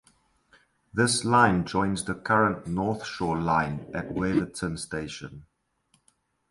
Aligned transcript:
This 0.91 1.23
line 1.23 1.63
joins 1.63 2.05
the 2.05 2.15
current 2.15 2.65
North 2.65 3.05
Shore 3.05 3.39
line 3.39 3.85
at 3.93 4.11
Waverton 4.11 4.77
station. 4.79 5.45